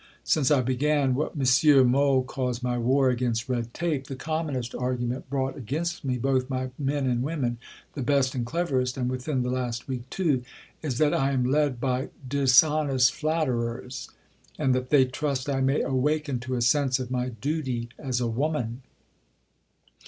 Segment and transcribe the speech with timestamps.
[0.23, 1.87] Since I began what M.
[1.91, 6.71] Mohl calls my War against Red Tape, the commonest argument brought against me both by
[6.79, 7.59] men and women,
[7.93, 10.41] the best and cleverest, and within the last week too,
[10.81, 14.09] is that I am led by "dishonest flatterers"
[14.57, 18.25] and that they trust I may "awaken to a sense of my duty as a
[18.25, 18.81] woman."